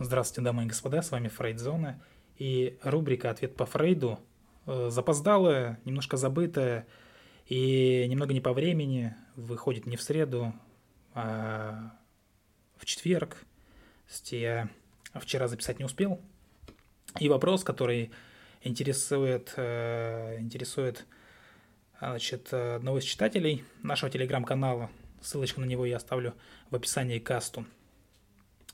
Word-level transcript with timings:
Здравствуйте, 0.00 0.42
дамы 0.42 0.62
и 0.62 0.66
господа, 0.66 1.02
с 1.02 1.10
вами 1.10 1.26
Фрейдзона 1.26 2.00
и 2.36 2.78
рубрика 2.82 3.30
«Ответ 3.30 3.56
по 3.56 3.66
Фрейду» 3.66 4.20
э, 4.64 4.90
запоздалая, 4.92 5.80
немножко 5.84 6.16
забытая 6.16 6.86
и 7.48 8.06
немного 8.08 8.32
не 8.32 8.40
по 8.40 8.52
времени, 8.52 9.16
выходит 9.34 9.86
не 9.86 9.96
в 9.96 10.02
среду, 10.02 10.54
а 11.14 11.96
в 12.76 12.86
четверг. 12.86 13.38
Я 14.30 14.68
вчера 15.14 15.48
записать 15.48 15.80
не 15.80 15.84
успел. 15.84 16.20
И 17.18 17.28
вопрос, 17.28 17.64
который 17.64 18.12
интересует, 18.62 19.52
э, 19.56 20.38
интересует 20.38 21.06
значит, 21.98 22.52
одного 22.52 22.98
из 22.98 23.04
читателей 23.04 23.64
нашего 23.82 24.12
телеграм-канала, 24.12 24.90
ссылочку 25.20 25.60
на 25.60 25.64
него 25.64 25.84
я 25.84 25.96
оставлю 25.96 26.34
в 26.70 26.76
описании 26.76 27.18
к 27.18 27.26
касту– 27.26 27.66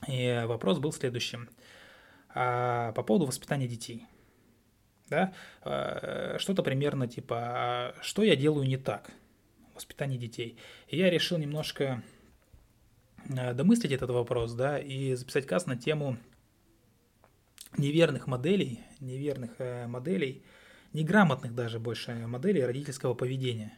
и 0.07 0.43
вопрос 0.45 0.79
был 0.79 0.91
следующим. 0.91 1.49
А, 2.35 2.91
по 2.91 3.01
поводу 3.01 3.25
воспитания 3.25 3.67
детей. 3.67 4.05
Да? 5.07 5.33
А, 5.61 6.35
что-то 6.37 6.63
примерно 6.63 7.07
типа, 7.07 7.37
а 7.39 7.95
что 8.01 8.23
я 8.23 8.35
делаю 8.35 8.67
не 8.67 8.77
так 8.77 9.09
в 9.71 9.75
воспитании 9.75 10.17
детей. 10.17 10.57
И 10.87 10.97
я 10.97 11.09
решил 11.09 11.37
немножко 11.37 12.03
а, 13.29 13.53
домыслить 13.53 13.93
этот 13.93 14.09
вопрос, 14.09 14.53
да, 14.53 14.77
и 14.77 15.13
записать 15.15 15.47
каст 15.47 15.65
на 15.65 15.77
тему 15.77 16.17
неверных 17.77 18.27
моделей, 18.27 18.81
неверных 19.01 19.51
э, 19.59 19.85
моделей, 19.87 20.45
неграмотных 20.93 21.53
даже 21.53 21.77
больше 21.79 22.13
моделей 22.27 22.63
родительского 22.63 23.13
поведения. 23.13 23.77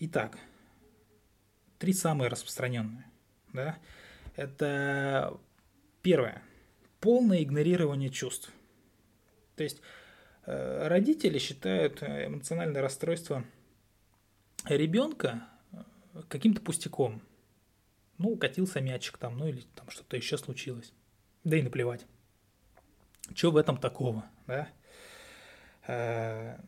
Итак, 0.00 0.38
три 1.78 1.92
самые 1.92 2.28
распространенные 2.28 3.04
да, 3.56 3.78
это 4.36 5.36
первое, 6.02 6.42
полное 7.00 7.42
игнорирование 7.42 8.10
чувств. 8.10 8.52
То 9.56 9.64
есть 9.64 9.80
э, 10.44 10.86
родители 10.86 11.38
считают 11.38 12.02
эмоциональное 12.02 12.82
расстройство 12.82 13.44
ребенка 14.68 15.48
э, 15.72 16.22
каким-то 16.28 16.60
пустяком. 16.60 17.22
Ну, 18.18 18.30
укатился 18.30 18.80
мячик 18.80 19.18
там, 19.18 19.36
ну 19.36 19.48
или 19.48 19.62
там 19.74 19.90
что-то 19.90 20.16
еще 20.16 20.38
случилось. 20.38 20.92
Да 21.44 21.56
и 21.56 21.62
наплевать. 21.62 22.06
Что 23.34 23.50
в 23.50 23.56
этом 23.56 23.76
такого, 23.78 24.24
да? 24.46 24.68
Э, 25.86 26.58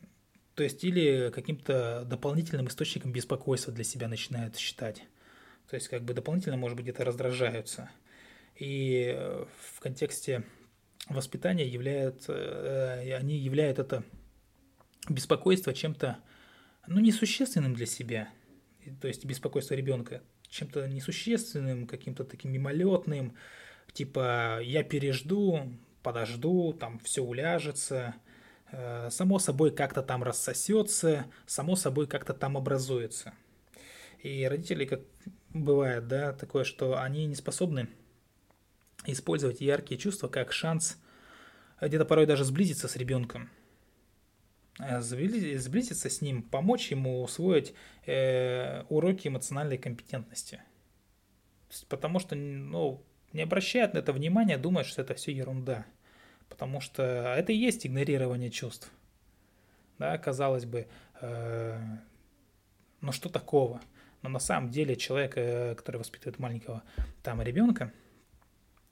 то 0.55 0.63
есть 0.63 0.83
или 0.83 1.31
каким-то 1.33 2.03
дополнительным 2.05 2.67
источником 2.67 3.11
беспокойства 3.11 3.71
для 3.71 3.83
себя 3.83 4.07
начинают 4.07 4.57
считать. 4.57 5.03
То 5.69 5.75
есть 5.75 5.87
как 5.87 6.03
бы 6.03 6.13
дополнительно, 6.13 6.57
может 6.57 6.75
быть, 6.75 6.85
где-то 6.85 7.05
раздражаются. 7.05 7.89
И 8.55 9.13
э, 9.15 9.45
в 9.75 9.79
контексте 9.79 10.43
воспитания 11.07 11.67
являют, 11.67 12.25
э, 12.27 13.15
они 13.15 13.37
являют 13.37 13.79
это 13.79 14.03
беспокойство 15.07 15.73
чем-то, 15.73 16.17
ну, 16.87 16.99
несущественным 16.99 17.75
для 17.75 17.85
себя. 17.85 18.29
То 19.01 19.07
есть 19.07 19.25
беспокойство 19.25 19.75
ребенка 19.75 20.23
чем-то 20.49 20.87
несущественным, 20.87 21.85
каким-то 21.85 22.23
таким 22.23 22.51
мимолетным, 22.51 23.35
типа 23.93 24.59
я 24.63 24.83
пережду, 24.83 25.71
подожду, 26.01 26.73
там 26.73 26.99
все 26.99 27.21
уляжется, 27.21 28.15
э, 28.71 29.09
само 29.11 29.37
собой 29.37 29.71
как-то 29.71 30.01
там 30.01 30.23
рассосется, 30.23 31.27
само 31.45 31.75
собой 31.75 32.07
как-то 32.07 32.33
там 32.33 32.57
образуется. 32.57 33.33
И 34.21 34.45
родители, 34.45 34.85
как 34.85 35.01
бывает, 35.49 36.07
да, 36.07 36.33
такое, 36.33 36.63
что 36.63 36.99
они 36.99 37.25
не 37.25 37.35
способны 37.35 37.87
использовать 39.05 39.61
яркие 39.61 39.99
чувства 39.99 40.27
как 40.27 40.51
шанс 40.51 41.01
где-то 41.81 42.05
порой 42.05 42.25
даже 42.25 42.43
сблизиться 42.43 42.89
с 42.89 42.97
ребенком, 42.97 43.49
э, 44.79 44.99
сблизиться 44.99 46.09
с 46.09 46.21
ним, 46.21 46.43
помочь 46.43 46.91
ему 46.91 47.23
усвоить 47.23 47.73
э, 48.05 48.83
уроки 48.89 49.29
эмоциональной 49.29 49.77
компетентности. 49.77 50.61
Потому 51.87 52.19
что, 52.19 52.35
ну, 52.35 53.01
не 53.31 53.43
обращают 53.43 53.93
на 53.93 53.99
это 53.99 54.11
внимания, 54.11 54.57
думают, 54.57 54.87
что 54.87 55.01
это 55.01 55.13
все 55.13 55.31
ерунда. 55.31 55.85
Потому 56.49 56.81
что 56.81 57.03
это 57.03 57.53
и 57.53 57.57
есть 57.57 57.85
игнорирование 57.85 58.49
чувств. 58.49 58.91
Да, 59.99 60.17
казалось 60.17 60.65
бы, 60.65 60.87
э, 61.21 61.79
но 63.01 63.11
что 63.11 63.29
такого? 63.29 63.81
Но 64.21 64.29
на 64.29 64.39
самом 64.39 64.69
деле 64.69 64.95
человек, 64.95 65.33
э, 65.35 65.75
который 65.75 65.97
воспитывает 65.97 66.39
маленького 66.39 66.83
там 67.23 67.41
ребенка, 67.41 67.93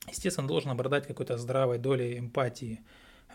естественно, 0.08 0.48
должен 0.48 0.72
обладать 0.72 1.06
какой-то 1.06 1.38
здравой 1.38 1.80
долей 1.80 2.18
эмпатии, 2.18 2.82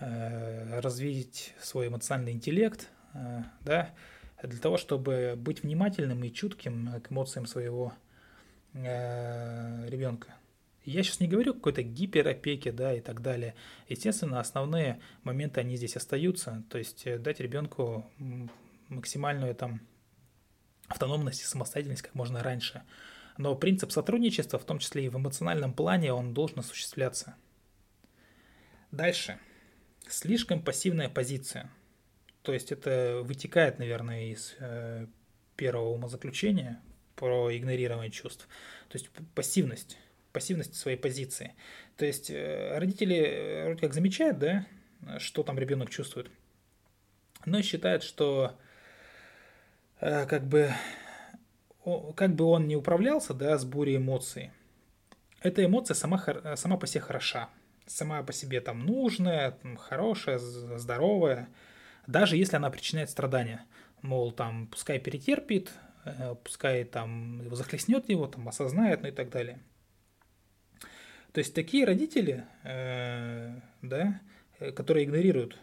э, 0.01 0.81
развить 0.81 1.55
свой 1.61 1.89
эмоциональный 1.89 2.33
интеллект, 2.33 2.89
э, 3.15 3.43
да, 3.61 3.95
для 4.43 4.59
того, 4.59 4.77
чтобы 4.79 5.35
быть 5.37 5.63
внимательным 5.63 6.25
и 6.25 6.33
чутким 6.33 7.01
к 7.01 7.13
эмоциям 7.13 7.47
своего 7.47 7.93
ребенка. 8.75 10.35
Я 10.85 11.03
сейчас 11.03 11.21
не 11.21 11.29
говорю 11.29 11.53
какой-то 11.53 11.83
гиперопеке, 11.83 12.73
да, 12.73 12.95
и 12.95 13.01
так 13.01 13.21
далее. 13.21 13.55
Естественно, 13.87 14.41
основные 14.41 14.99
моменты, 15.25 15.61
они 15.61 15.77
здесь 15.77 15.95
остаются. 15.95 16.65
То 16.71 16.79
есть 16.79 17.05
дать 17.21 17.39
ребенку 17.39 18.11
максимальную 18.89 19.55
там 19.55 19.83
автономность 20.89 21.43
и 21.43 21.45
самостоятельность 21.45 22.03
как 22.03 22.15
можно 22.15 22.43
раньше. 22.43 22.83
Но 23.39 23.55
принцип 23.55 23.93
сотрудничества, 23.93 24.59
в 24.59 24.65
том 24.65 24.79
числе 24.79 25.07
и 25.07 25.09
в 25.09 25.17
эмоциональном 25.17 25.73
плане, 25.73 26.13
он 26.13 26.35
должен 26.35 26.59
осуществляться. 26.59 27.35
Дальше. 28.91 29.39
Слишком 30.07 30.63
пассивная 30.63 31.09
позиция. 31.09 31.71
То 32.43 32.53
есть 32.53 32.73
это 32.73 33.23
вытекает, 33.25 33.79
наверное, 33.79 34.27
из 34.27 34.55
э, 34.59 35.07
первого 35.57 35.91
умозаключения 35.91 36.81
про 37.15 37.57
игнорирование 37.57 38.11
чувств. 38.11 38.49
То 38.89 38.99
есть 38.99 39.09
пассивность, 39.35 39.97
пассивность 40.33 40.75
своей 40.75 40.99
позиции. 40.99 41.55
То 41.97 42.05
есть 42.05 42.31
э, 42.31 42.77
родители 42.79 43.17
э, 43.17 43.65
вроде 43.67 43.81
как 43.81 43.95
замечают, 43.95 44.39
да, 44.39 44.67
что 45.19 45.43
там 45.43 45.59
ребенок 45.59 45.89
чувствует, 45.91 46.31
но 47.45 47.63
считают, 47.63 48.03
что 48.03 48.59
как 50.03 50.47
бы, 50.49 50.73
как 52.17 52.35
бы 52.35 52.45
он 52.45 52.67
не 52.67 52.77
управлялся, 52.77 53.35
да, 53.35 53.57
с 53.57 53.65
бурей 53.65 53.99
эмоций, 53.99 54.51
эта 55.41 55.65
эмоция 55.65 55.95
сама, 55.95 56.23
сама 56.57 56.77
по 56.77 56.87
себе 56.87 57.01
хороша, 57.01 57.49
сама 57.87 58.23
по 58.23 58.33
себе 58.33 58.61
там 58.61 58.85
нужная, 58.85 59.57
хорошая, 59.79 60.39
здоровая, 60.39 61.49
даже 62.07 62.37
если 62.37 62.57
она 62.57 62.71
причиняет 62.71 63.11
страдания. 63.11 63.65
Мол, 64.03 64.33
там, 64.33 64.67
пускай 64.67 64.99
перетерпит, 64.99 65.71
э, 66.05 66.35
пускай 66.43 66.83
там 66.85 67.55
захлестнет 67.55 68.09
его, 68.09 68.27
там, 68.27 68.49
осознает, 68.49 69.03
ну 69.03 69.09
и 69.09 69.13
так 69.13 69.31
далее. 69.31 69.61
То 71.33 71.39
есть 71.39 71.55
такие 71.55 71.85
родители, 71.85 72.45
э, 72.65 73.55
да, 73.81 74.21
э, 74.59 74.73
которые 74.73 75.05
игнорируют 75.05 75.59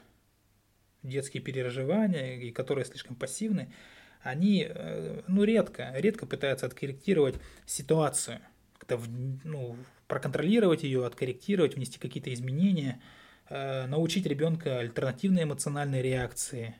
детские 1.03 1.43
переживания 1.43 2.37
и 2.37 2.51
которые 2.51 2.85
слишком 2.85 3.15
пассивны, 3.15 3.73
они, 4.21 4.67
э, 4.69 5.21
ну, 5.27 5.43
редко, 5.43 5.91
редко 5.95 6.25
пытаются 6.25 6.65
откорректировать 6.65 7.35
ситуацию, 7.65 8.39
как-то, 8.77 8.99
ну, 9.43 9.77
проконтролировать 10.07 10.83
ее, 10.83 11.05
откорректировать, 11.05 11.75
внести 11.75 11.99
какие-то 11.99 12.33
изменения, 12.33 13.01
э, 13.49 13.85
научить 13.87 14.25
ребенка 14.25 14.79
альтернативной 14.79 15.43
эмоциональной 15.43 16.01
реакции. 16.01 16.75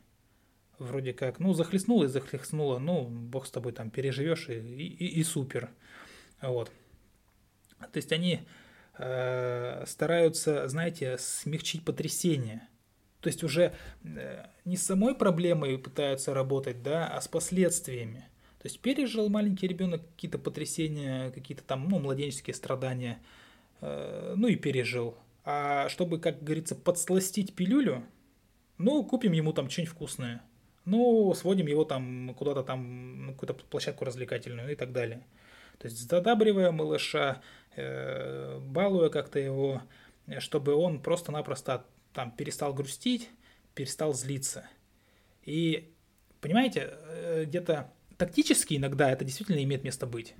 Вроде 0.79 1.13
как, 1.13 1.39
ну, 1.39 1.53
захлестнуло 1.53 2.05
и 2.05 2.07
захлестнуло, 2.07 2.79
ну, 2.79 3.05
бог 3.05 3.45
с 3.45 3.51
тобой 3.51 3.73
там 3.73 3.89
переживешь 3.89 4.49
и, 4.49 4.53
и, 4.53 5.19
и 5.19 5.23
супер. 5.23 5.69
Вот. 6.41 6.71
То 7.79 7.97
есть 7.97 8.11
они 8.11 8.41
э, 8.97 9.83
стараются, 9.87 10.67
знаете, 10.67 11.17
смягчить 11.17 11.85
потрясение– 11.85 12.67
то 13.21 13.27
есть 13.27 13.43
уже 13.43 13.73
э, 14.03 14.45
не 14.65 14.77
с 14.77 14.83
самой 14.83 15.13
проблемой 15.13 15.77
пытаются 15.77 16.33
работать, 16.33 16.81
да, 16.81 17.07
а 17.07 17.19
с 17.19 17.27
последствиями. 17.27 18.25
То 18.61 18.67
есть 18.67 18.79
пережил 18.79 19.29
маленький 19.29 19.67
ребенок 19.67 20.01
какие-то 20.15 20.37
потрясения, 20.37 21.31
какие-то 21.31 21.63
там, 21.63 21.87
ну, 21.89 21.99
младенческие 21.99 22.53
страдания, 22.53 23.19
э, 23.81 24.33
ну 24.37 24.47
и 24.47 24.55
пережил. 24.55 25.17
А 25.43 25.89
чтобы, 25.89 26.19
как 26.19 26.43
говорится, 26.43 26.75
подсластить 26.75 27.55
пилюлю, 27.55 28.03
ну, 28.77 29.03
купим 29.03 29.33
ему 29.33 29.51
там 29.51 29.69
что-нибудь 29.69 29.93
вкусное. 29.93 30.41
Ну, 30.85 31.33
сводим 31.33 31.67
его 31.67 31.83
там 31.83 32.33
куда-то 32.37 32.63
там, 32.63 33.27
на 33.27 33.33
какую-то 33.33 33.53
площадку 33.53 34.05
развлекательную 34.05 34.71
и 34.71 34.75
так 34.75 34.91
далее. 34.91 35.25
То 35.77 35.87
есть 35.87 36.09
задабривая 36.09 36.71
малыша, 36.71 37.41
э, 37.75 38.59
балуя 38.59 39.09
как-то 39.09 39.39
его, 39.39 39.81
чтобы 40.39 40.73
он 40.73 41.01
просто-напросто 41.01 41.85
там 42.13 42.31
перестал 42.31 42.73
грустить, 42.73 43.29
перестал 43.73 44.13
злиться. 44.13 44.67
И, 45.43 45.93
понимаете, 46.41 46.89
э, 46.91 47.45
где-то 47.45 47.91
тактически 48.17 48.75
иногда 48.75 49.11
это 49.11 49.25
действительно 49.25 49.63
имеет 49.63 49.83
место 49.83 50.05
быть. 50.05 50.35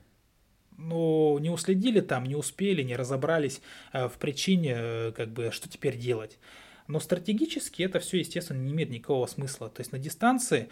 ну, 0.77 1.38
не 1.39 1.50
уследили 1.50 2.00
там, 2.00 2.25
не 2.25 2.36
успели, 2.36 2.83
не 2.83 2.95
разобрались 2.95 3.62
э, 3.92 4.07
в 4.07 4.13
причине, 4.13 4.74
э, 4.75 5.12
как 5.16 5.30
бы, 5.31 5.51
что 5.51 5.69
теперь 5.69 5.98
делать. 5.98 6.39
Но 6.88 7.00
стратегически 7.00 7.83
это 7.83 8.00
все, 8.00 8.19
естественно, 8.19 8.60
не 8.60 8.71
имеет 8.71 8.89
никакого 8.89 9.27
смысла. 9.27 9.69
То 9.69 9.81
есть 9.81 9.92
на 9.92 10.00
дистанции 10.00 10.69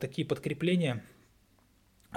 такие 0.00 0.24
подкрепления 0.26 1.02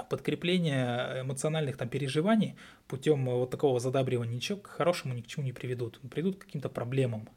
подкрепление 0.08 1.22
эмоциональных 1.22 1.76
там 1.76 1.88
переживаний 1.88 2.54
путем 2.86 3.24
вот 3.26 3.50
такого 3.50 3.80
задабривания 3.80 4.36
ничего 4.36 4.58
к 4.58 4.68
хорошему 4.68 5.12
ни 5.14 5.22
к 5.22 5.26
чему 5.26 5.44
не 5.44 5.52
приведут. 5.52 6.00
Приведут 6.08 6.36
к 6.36 6.46
каким-то 6.46 6.68
проблемам, 6.68 7.28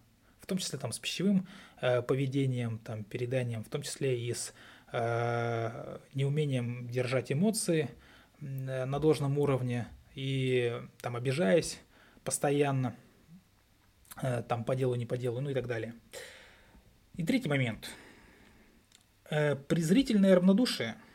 в 0.46 0.48
том 0.48 0.60
числе 0.60 0.78
там 0.78 0.92
с 0.92 1.00
пищевым 1.00 1.48
э, 1.82 2.04
поведением, 2.04 2.78
там, 2.78 3.04
переданием, 3.04 3.64
в 3.64 3.70
том 3.70 3.82
числе 3.82 4.20
и 4.20 4.32
с 4.32 4.54
э, 4.92 5.98
неумением 6.14 6.88
держать 6.88 7.32
эмоции 7.32 7.90
э, 8.40 8.86
на 8.86 9.00
должном 9.00 9.40
уровне 9.40 9.88
и 10.14 10.80
там 11.02 11.16
обижаясь 11.16 11.82
постоянно, 12.24 12.96
э, 14.22 14.44
там 14.48 14.64
по 14.64 14.76
делу, 14.76 14.94
не 14.94 15.08
по 15.08 15.18
делу, 15.18 15.42
ну 15.42 15.50
и 15.50 15.56
так 15.56 15.66
далее. 15.66 15.96
И 17.16 17.26
третий 17.26 17.50
момент. 17.50 17.90
Э, 19.32 19.56
презрительное 19.56 20.36
равнодушие– 20.36 20.96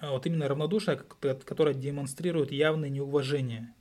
вот 0.00 0.26
именно 0.26 0.48
равнодушие, 0.48 0.96
которое 0.96 1.74
демонстрирует 1.74 2.50
явное 2.52 2.88
неуважение, 2.88 3.72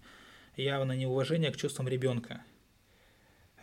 явное 0.56 0.98
неуважение 0.98 1.51
к 1.51 1.57
чувствам 1.57 1.88
ребенка. 1.88 2.44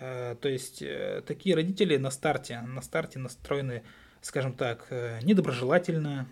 А, 0.01 0.35
то 0.37 0.49
есть 0.49 0.83
э, 0.83 1.23
такие 1.27 1.55
родители 1.55 1.97
на 1.97 2.11
старте, 2.11 2.61
на 2.61 2.83
старте 2.83 3.19
настроены, 3.19 3.83
скажем 4.21 4.53
так, 4.55 4.87
э, 4.91 5.21
недоброжелательно, 5.23 6.29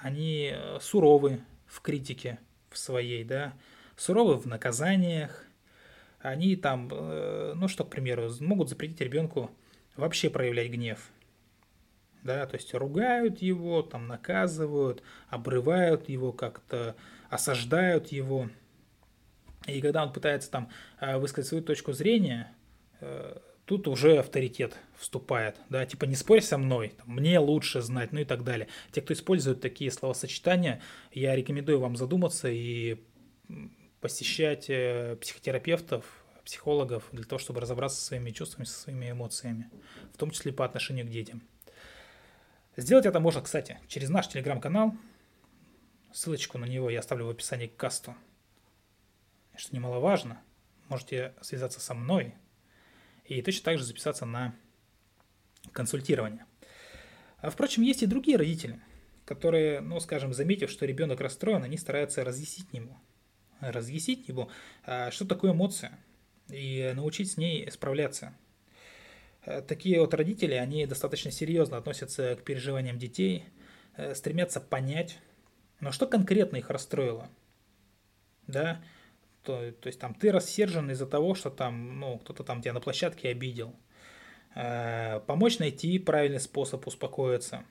они 0.00 0.52
э, 0.52 0.78
суровы 0.80 1.40
в 1.66 1.80
критике 1.80 2.38
в 2.70 2.78
своей, 2.78 3.24
да, 3.24 3.54
суровы 3.96 4.36
в 4.36 4.46
наказаниях, 4.46 5.44
они 6.20 6.56
там, 6.56 6.88
ну 6.88 7.68
что, 7.68 7.84
к 7.84 7.90
примеру, 7.90 8.30
могут 8.40 8.70
запретить 8.70 9.00
ребенку 9.02 9.50
вообще 9.94 10.30
проявлять 10.30 10.70
гнев– 10.70 11.10
да, 12.24 12.46
то 12.46 12.56
есть 12.56 12.74
ругают 12.74 13.42
его, 13.42 13.82
там 13.82 14.08
наказывают, 14.08 15.02
обрывают 15.28 16.08
его 16.08 16.32
как-то, 16.32 16.96
осаждают 17.28 18.08
его. 18.08 18.48
И 19.66 19.80
когда 19.80 20.02
он 20.02 20.12
пытается 20.12 20.50
там 20.50 20.70
э, 21.00 21.18
высказать 21.18 21.48
свою 21.48 21.62
точку 21.62 21.92
зрения, 21.92 22.50
э, 22.50 22.63
тут 23.64 23.88
уже 23.88 24.18
авторитет 24.18 24.76
вступает, 24.98 25.56
да, 25.68 25.86
типа 25.86 26.04
не 26.04 26.14
спорь 26.14 26.42
со 26.42 26.58
мной, 26.58 26.94
мне 27.06 27.38
лучше 27.38 27.80
знать, 27.80 28.12
ну 28.12 28.20
и 28.20 28.24
так 28.24 28.44
далее. 28.44 28.68
Те, 28.92 29.00
кто 29.00 29.12
использует 29.12 29.60
такие 29.60 29.90
словосочетания, 29.90 30.82
я 31.12 31.34
рекомендую 31.34 31.80
вам 31.80 31.96
задуматься 31.96 32.48
и 32.48 33.00
посещать 34.00 34.66
э, 34.68 35.16
психотерапевтов, 35.20 36.04
психологов 36.44 37.04
для 37.12 37.24
того, 37.24 37.38
чтобы 37.38 37.60
разобраться 37.60 37.98
со 37.98 38.04
своими 38.04 38.30
чувствами, 38.30 38.66
со 38.66 38.78
своими 38.78 39.10
эмоциями, 39.10 39.70
в 40.12 40.18
том 40.18 40.30
числе 40.30 40.52
по 40.52 40.64
отношению 40.64 41.06
к 41.06 41.10
детям. 41.10 41.42
Сделать 42.76 43.06
это 43.06 43.20
можно, 43.20 43.40
кстати, 43.40 43.80
через 43.88 44.10
наш 44.10 44.28
телеграм-канал. 44.28 44.94
Ссылочку 46.12 46.58
на 46.58 46.66
него 46.66 46.90
я 46.90 47.00
оставлю 47.00 47.26
в 47.26 47.30
описании 47.30 47.66
к 47.66 47.76
касту. 47.76 48.14
Что 49.56 49.74
немаловажно, 49.74 50.40
можете 50.88 51.34
связаться 51.40 51.80
со 51.80 51.94
мной 51.94 52.34
и 53.24 53.42
точно 53.42 53.64
так 53.64 53.78
же 53.78 53.84
записаться 53.84 54.26
на 54.26 54.54
консультирование. 55.72 56.44
А, 57.38 57.50
впрочем, 57.50 57.82
есть 57.82 58.02
и 58.02 58.06
другие 58.06 58.36
родители, 58.36 58.80
которые, 59.24 59.80
ну, 59.80 60.00
скажем, 60.00 60.32
заметив, 60.32 60.70
что 60.70 60.86
ребенок 60.86 61.20
расстроен, 61.20 61.64
они 61.64 61.76
стараются 61.76 62.24
разъяснить 62.24 62.72
ему, 62.72 62.98
разъяснить 63.60 64.28
ему, 64.28 64.50
а, 64.84 65.10
что 65.10 65.26
такое 65.26 65.52
эмоция, 65.52 65.98
и 66.48 66.92
научить 66.94 67.32
с 67.32 67.36
ней 67.36 67.70
справляться– 67.70 68.36
Э, 69.46 69.60
такие 69.60 70.00
вот 70.00 70.14
родители, 70.14 70.54
они 70.54 70.86
достаточно 70.86 71.30
серьезно 71.30 71.76
относятся 71.76 72.36
к 72.36 72.42
переживаниям 72.42 72.98
детей, 72.98 73.44
э, 73.96 74.14
стремятся 74.14 74.60
понять, 74.60 75.18
но 75.80 75.92
что 75.92 76.06
конкретно 76.06 76.56
их 76.56 76.70
расстроило. 76.70 77.28
Да, 78.46 78.82
то, 79.44 79.72
то 79.72 79.86
есть 79.86 80.00
там 80.00 80.14
ты 80.14 80.32
рассержен 80.32 80.90
из-за 80.90 81.06
того, 81.06 81.34
что 81.34 81.50
там, 81.50 82.00
ну, 82.00 82.18
кто-то 82.18 82.44
там 82.44 82.62
тебя 82.62 82.72
на 82.72 82.80
площадке 82.80 83.28
обидел. 83.28 83.74
Э, 84.54 85.20
помочь 85.26 85.58
найти 85.58 85.98
правильный 85.98 86.40
способ 86.40 86.86
успокоиться. 86.86 87.64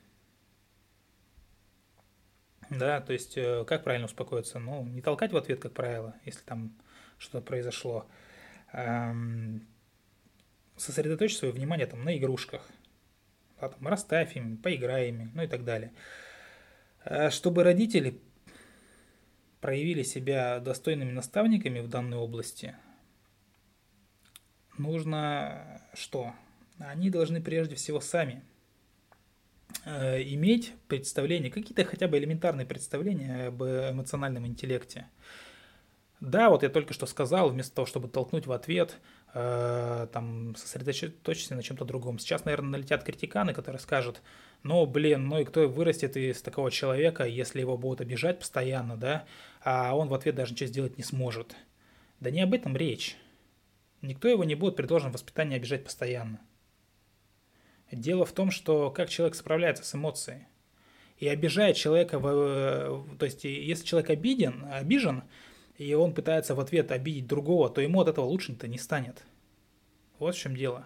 Да, 2.70 3.02
то 3.02 3.14
есть 3.14 3.38
как 3.68 3.84
правильно 3.84 4.06
успокоиться? 4.06 4.60
Ну, 4.60 4.84
не 4.86 5.02
толкать 5.02 5.32
в 5.32 5.38
ответ, 5.38 5.60
как 5.60 5.74
правило, 5.74 6.16
если 6.26 6.42
там 6.42 6.74
что-то 7.18 7.46
произошло. 7.46 8.08
Эм, 8.72 9.68
сосредоточить 10.78 11.38
свое 11.38 11.54
внимание 11.54 11.86
там, 11.86 12.04
на 12.04 12.18
игрушках. 12.18 12.68
Да, 13.60 13.70
там, 13.70 13.88
расставь 13.88 14.36
им, 14.36 14.58
поиграй 14.58 15.10
ими, 15.10 15.30
ну 15.34 15.44
и 15.44 15.48
так 15.48 15.64
далее. 15.64 15.94
А 17.06 17.30
чтобы 17.30 17.64
родители 17.64 18.20
проявили 19.64 20.04
себя 20.04 20.60
достойными 20.60 21.14
наставниками 21.14 21.80
в 21.80 21.88
данной 21.88 22.18
области, 22.18 22.76
нужно 24.78 25.82
что? 25.94 26.34
Они 26.80 27.10
должны 27.10 27.42
прежде 27.42 27.76
всего 27.76 28.02
сами 28.02 28.44
э, 29.86 30.22
иметь 30.34 30.74
представление, 30.90 31.50
какие-то 31.50 31.86
хотя 31.86 32.10
бы 32.10 32.18
элементарные 32.18 32.66
представления 32.66 33.48
об 33.48 33.64
эмоциональном 33.64 34.46
интеллекте. 34.46 35.08
Да, 36.20 36.50
вот 36.50 36.64
я 36.64 36.70
только 36.70 36.94
что 36.94 37.06
сказал, 37.06 37.50
вместо 37.50 37.74
того, 37.74 37.86
чтобы 37.86 38.10
толкнуть 38.10 38.46
в 38.46 38.52
ответ, 38.52 38.98
там, 39.34 40.56
сосредоточиться 40.56 41.56
на 41.56 41.64
чем-то 41.64 41.86
другом. 41.86 42.20
Сейчас, 42.20 42.46
наверное, 42.46 42.72
налетят 42.72 43.04
критиканы, 43.04 43.54
которые 43.54 43.80
скажут, 43.80 44.22
ну, 44.62 44.86
блин, 44.86 45.28
ну 45.28 45.40
и 45.40 45.44
кто 45.44 45.68
вырастет 45.68 46.16
из 46.16 46.42
такого 46.42 46.70
человека, 46.70 47.26
если 47.26 47.60
его 47.60 47.76
будут 47.76 48.02
обижать 48.02 48.40
постоянно, 48.40 48.96
да, 48.96 49.26
а 49.62 49.96
он 49.96 50.08
в 50.08 50.14
ответ 50.14 50.36
даже 50.36 50.54
ничего 50.54 50.68
сделать 50.68 50.98
не 50.98 51.04
сможет. 51.04 51.56
Да 52.20 52.30
не 52.30 52.42
об 52.42 52.54
этом 52.54 52.78
речь. 52.78 53.18
Никто 54.02 54.28
его 54.28 54.44
не 54.44 54.56
будет 54.56 54.76
при 54.76 54.86
должном 54.86 55.12
воспитании 55.12 55.58
обижать 55.58 55.84
постоянно. 55.84 56.40
Дело 57.92 58.26
в 58.26 58.34
том, 58.34 58.52
что 58.52 58.92
как 58.92 59.10
человек 59.10 59.36
справляется 59.36 59.84
с 59.84 59.96
эмоцией. 59.96 60.48
И 61.18 61.28
обижает 61.28 61.76
человека, 61.78 62.20
в, 62.20 63.18
то 63.18 63.26
есть 63.26 63.44
если 63.46 63.86
человек 63.86 64.10
обиден, 64.10 64.66
обижен, 64.72 65.24
и 65.78 65.94
он 65.94 66.14
пытается 66.14 66.56
в 66.56 66.60
ответ 66.60 66.92
обидеть 66.92 67.28
другого, 67.28 67.70
то 67.70 67.82
ему 67.82 68.02
от 68.02 68.08
этого 68.08 68.26
лучше-то 68.26 68.68
не 68.68 68.78
станет. 68.78 69.24
Вот 70.20 70.36
в 70.36 70.40
чем 70.40 70.56
дело. 70.56 70.86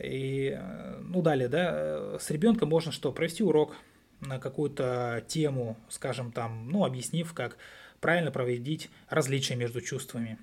И, 0.00 0.58
ну, 1.00 1.22
далее, 1.22 1.48
да, 1.48 2.18
с 2.18 2.30
ребенком 2.30 2.68
можно 2.68 2.92
что, 2.92 3.12
провести 3.12 3.42
урок 3.42 3.76
на 4.20 4.38
какую-то 4.38 5.24
тему, 5.28 5.76
скажем 5.88 6.32
там, 6.32 6.68
ну, 6.68 6.84
объяснив, 6.84 7.32
как 7.32 7.58
правильно 8.00 8.30
проводить 8.30 8.90
различия 9.08 9.56
между 9.56 9.80
чувствами. 9.80 10.38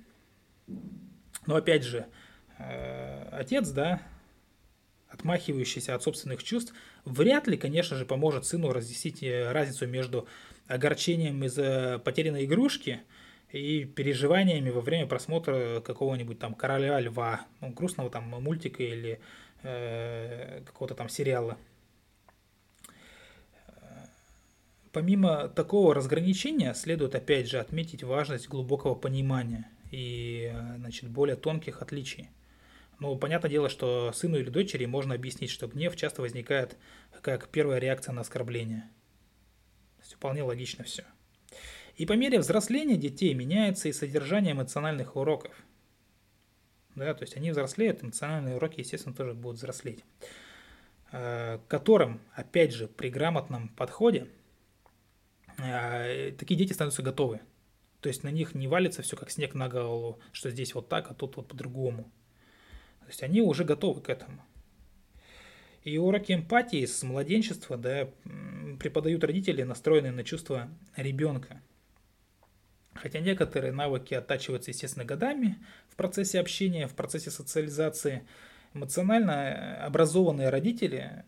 Но 1.46 1.56
опять 1.56 1.82
же, 1.82 2.06
э, 2.58 3.28
отец, 3.32 3.68
да, 3.70 4.00
отмахивающийся 5.08 5.94
от 5.94 6.02
собственных 6.02 6.42
чувств, 6.42 6.72
вряд 7.04 7.46
ли, 7.46 7.56
конечно 7.56 7.96
же, 7.96 8.06
поможет 8.06 8.46
сыну 8.46 8.72
разъяснить 8.72 9.22
э, 9.22 9.50
разницу 9.52 9.86
между 9.86 10.26
огорчением 10.66 11.44
из-за 11.44 12.00
потерянной 12.04 12.44
игрушки 12.44 13.00
и 13.50 13.84
переживаниями 13.84 14.70
во 14.70 14.80
время 14.80 15.06
просмотра 15.06 15.80
какого-нибудь 15.80 16.38
там 16.38 16.54
короля 16.54 16.98
льва, 17.00 17.42
ну, 17.60 17.70
грустного 17.70 18.10
там 18.10 18.24
мультика 18.24 18.82
или 18.82 19.20
э, 19.62 20.62
какого-то 20.64 20.94
там 20.94 21.08
сериала. 21.08 21.58
Помимо 24.92 25.48
такого 25.48 25.94
разграничения, 25.94 26.74
следует 26.74 27.14
опять 27.14 27.48
же 27.48 27.58
отметить 27.58 28.02
важность 28.02 28.48
глубокого 28.48 28.94
понимания 28.94 29.70
и 29.90 30.52
значит, 30.76 31.08
более 31.08 31.36
тонких 31.36 31.80
отличий. 31.80 32.28
Ну, 32.98 33.16
понятное 33.16 33.50
дело, 33.50 33.68
что 33.68 34.12
сыну 34.14 34.36
или 34.36 34.50
дочери 34.50 34.84
можно 34.84 35.14
объяснить, 35.14 35.50
что 35.50 35.66
гнев 35.66 35.96
часто 35.96 36.20
возникает 36.22 36.76
как 37.22 37.48
первая 37.48 37.78
реакция 37.78 38.12
на 38.12 38.20
оскорбление– 38.20 38.88
вполне 40.10 40.42
логично 40.42 40.84
все. 40.84 41.04
И 41.96 42.06
по 42.06 42.14
мере 42.14 42.38
взросления 42.38 42.96
детей 42.96 43.34
меняется 43.34 43.88
и 43.88 43.92
содержание 43.92 44.52
эмоциональных 44.52 45.16
уроков. 45.16 45.54
Да, 46.94 47.14
то 47.14 47.22
есть 47.22 47.36
они 47.36 47.50
взрослеют, 47.50 48.02
эмоциональные 48.02 48.56
уроки, 48.56 48.80
естественно, 48.80 49.14
тоже 49.14 49.34
будут 49.34 49.58
взрослеть. 49.58 50.04
Э, 51.12 51.58
которым, 51.68 52.20
опять 52.34 52.72
же, 52.72 52.86
при 52.86 53.10
грамотном 53.10 53.68
подходе 53.68 54.28
э, 55.58 56.32
такие 56.32 56.56
дети 56.56 56.72
становятся 56.72 57.02
готовы. 57.02 57.40
То 58.00 58.08
есть 58.08 58.24
на 58.24 58.30
них 58.30 58.54
не 58.54 58.66
валится 58.66 59.02
все 59.02 59.16
как 59.16 59.30
снег 59.30 59.54
на 59.54 59.68
голову, 59.68 60.18
что 60.32 60.50
здесь 60.50 60.74
вот 60.74 60.88
так, 60.88 61.10
а 61.10 61.14
тут 61.14 61.36
вот 61.36 61.48
по-другому. 61.48 62.04
То 63.00 63.06
есть 63.08 63.22
они 63.22 63.42
уже 63.42 63.64
готовы 63.64 64.00
к 64.00 64.08
этому. 64.08 64.42
И 65.84 65.98
уроки 65.98 66.32
эмпатии 66.32 66.84
с 66.86 67.02
младенчества 67.02 67.76
да, 67.76 68.08
преподают 68.78 69.24
родители, 69.24 69.62
настроенные 69.62 70.12
на 70.12 70.22
чувства 70.22 70.68
ребенка. 70.96 71.60
Хотя 72.94 73.20
некоторые 73.20 73.72
навыки 73.72 74.14
оттачиваются, 74.14 74.70
естественно, 74.70 75.04
годами 75.04 75.58
в 75.88 75.96
процессе 75.96 76.38
общения, 76.38 76.86
в 76.86 76.94
процессе 76.94 77.30
социализации. 77.30 78.26
Эмоционально 78.74 79.84
образованные 79.84 80.50
родители, 80.50 81.24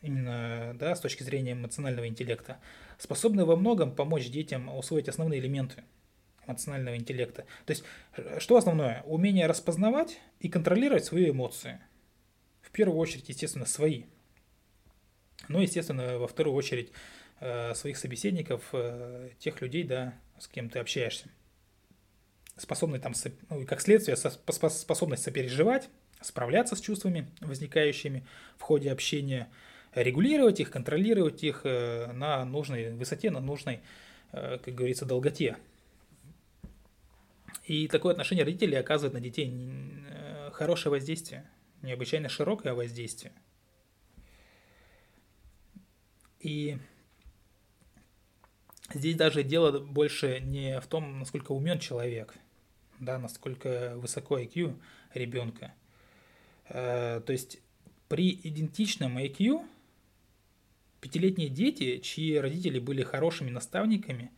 именно 0.00 0.74
да, 0.78 0.94
с 0.94 1.00
точки 1.00 1.22
зрения 1.22 1.52
эмоционального 1.52 2.08
интеллекта, 2.08 2.58
способны 2.98 3.44
во 3.44 3.56
многом 3.56 3.94
помочь 3.94 4.28
детям 4.30 4.74
усвоить 4.74 5.08
основные 5.08 5.38
элементы 5.40 5.84
эмоционального 6.46 6.96
интеллекта. 6.96 7.44
То 7.66 7.72
есть, 7.72 7.84
что 8.38 8.56
основное? 8.56 9.02
Умение 9.02 9.46
распознавать 9.46 10.18
и 10.40 10.48
контролировать 10.48 11.04
свои 11.04 11.30
эмоции. 11.30 11.78
В 12.70 12.72
первую 12.72 12.98
очередь, 12.98 13.28
естественно, 13.28 13.66
свои. 13.66 14.04
Ну, 15.48 15.60
естественно, 15.60 16.18
во 16.18 16.28
вторую 16.28 16.54
очередь, 16.54 16.92
э, 17.40 17.74
своих 17.74 17.96
собеседников, 17.96 18.62
э, 18.72 19.30
тех 19.40 19.60
людей, 19.60 19.82
да, 19.82 20.14
с 20.38 20.46
кем 20.46 20.70
ты 20.70 20.78
общаешься. 20.78 21.28
Способный 22.56 23.00
там, 23.00 23.12
ну, 23.48 23.62
и 23.62 23.64
как 23.64 23.80
следствие, 23.80 24.16
способность 24.16 25.24
сопереживать, 25.24 25.88
справляться 26.20 26.76
с 26.76 26.80
чувствами, 26.80 27.28
возникающими 27.40 28.24
в 28.56 28.62
ходе 28.62 28.92
общения, 28.92 29.48
регулировать 29.92 30.60
их, 30.60 30.70
контролировать 30.70 31.42
их 31.42 31.62
э, 31.64 32.12
на 32.12 32.44
нужной 32.44 32.92
высоте, 32.92 33.32
на 33.32 33.40
нужной, 33.40 33.80
как 34.30 34.72
говорится, 34.72 35.06
долготе. 35.06 35.56
И 37.64 37.88
такое 37.88 38.12
отношение 38.12 38.44
родителей 38.44 38.76
оказывает 38.76 39.14
на 39.14 39.20
детей 39.20 39.52
хорошее 40.52 40.92
воздействие, 40.92 41.50
необычайно 41.82 42.28
широкое 42.28 42.74
воздействие. 42.74 43.32
И 46.40 46.78
здесь 48.94 49.16
даже 49.16 49.42
дело 49.42 49.78
больше 49.78 50.40
не 50.40 50.80
в 50.80 50.86
том, 50.86 51.18
насколько 51.18 51.52
умен 51.52 51.78
человек, 51.78 52.34
да, 52.98 53.18
насколько 53.18 53.94
высоко 53.96 54.38
IQ 54.38 54.78
ребенка. 55.14 55.74
Э, 56.68 57.20
то 57.24 57.32
есть 57.32 57.60
при 58.08 58.40
идентичном 58.42 59.18
IQ 59.18 59.66
пятилетние 61.00 61.48
дети, 61.48 61.98
чьи 61.98 62.36
родители 62.36 62.78
были 62.78 63.02
хорошими 63.02 63.50
наставниками, 63.50 64.30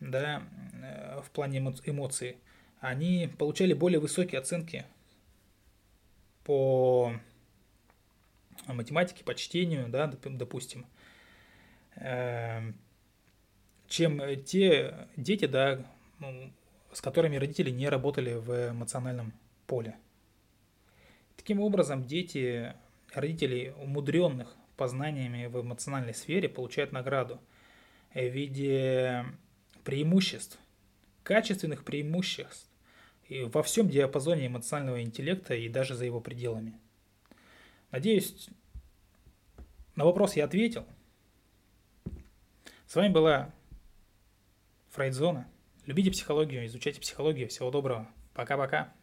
да, 0.00 0.42
э, 0.82 1.20
в 1.22 1.30
плане 1.30 1.58
эмоций, 1.58 2.36
они 2.80 3.30
получали 3.38 3.72
более 3.72 4.00
высокие 4.00 4.40
оценки 4.40 4.86
по 6.50 7.12
математике, 8.66 9.22
по 9.22 9.36
чтению, 9.36 9.88
да, 9.88 10.08
допустим, 10.08 10.84
эм, 11.94 12.74
чем 13.86 14.20
те 14.42 15.06
дети, 15.16 15.44
да, 15.44 15.86
ну, 16.18 16.50
с 16.92 17.00
которыми 17.00 17.36
родители 17.36 17.70
не 17.70 17.88
работали 17.88 18.34
в 18.34 18.72
эмоциональном 18.72 19.32
поле. 19.68 19.96
Таким 21.36 21.60
образом, 21.60 22.02
дети 22.02 22.74
родителей, 23.14 23.70
умудренных 23.70 24.56
познаниями 24.76 25.46
в 25.46 25.60
эмоциональной 25.60 26.14
сфере, 26.14 26.48
получают 26.48 26.90
награду 26.90 27.40
в 28.12 28.26
виде 28.26 29.24
преимуществ, 29.84 30.58
качественных 31.22 31.84
преимуществ 31.84 32.69
во 33.52 33.62
всем 33.62 33.88
диапазоне 33.88 34.46
эмоционального 34.46 35.02
интеллекта 35.02 35.54
и 35.54 35.68
даже 35.68 35.94
за 35.94 36.04
его 36.04 36.20
пределами. 36.20 36.78
Надеюсь, 37.90 38.48
на 39.96 40.04
вопрос 40.04 40.36
я 40.36 40.44
ответил. 40.44 40.86
С 42.86 42.94
вами 42.94 43.12
была 43.12 43.54
Фрейдзона. 44.90 45.48
Любите 45.86 46.10
психологию, 46.10 46.66
изучайте 46.66 47.00
психологию. 47.00 47.48
Всего 47.48 47.70
доброго. 47.70 48.08
Пока-пока. 48.34 48.92